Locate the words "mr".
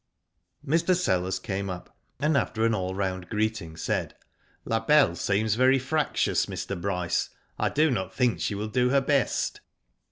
0.65-0.95, 6.47-6.81